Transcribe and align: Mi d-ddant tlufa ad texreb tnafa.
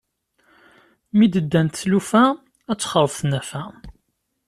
Mi 1.17 1.27
d-ddant 1.33 1.77
tlufa 1.81 2.23
ad 2.71 2.77
texreb 2.79 3.11
tnafa. 3.19 3.63